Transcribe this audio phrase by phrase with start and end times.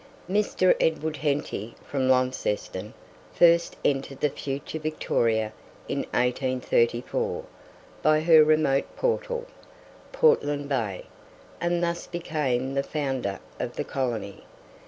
[0.27, 0.75] Mr.
[0.79, 2.95] Edward Henty, from Launceston,
[3.35, 5.53] first entered the future Victoria
[5.87, 7.43] in 1834
[8.01, 9.45] by her remote portal,
[10.11, 11.05] Portland Bay,
[11.59, 14.43] and thus became the founder of the colony.